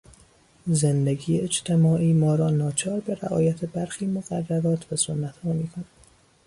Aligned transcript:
زندگی 0.67 1.39
اجتماعی 1.39 2.13
ما 2.13 2.35
را 2.35 2.49
ناچار 2.49 2.99
به 2.99 3.15
رعایت 3.15 3.65
برخی 3.65 4.05
مقررات 4.05 4.93
و 4.93 4.95
سنتها 4.95 5.53
میکند. 5.53 5.85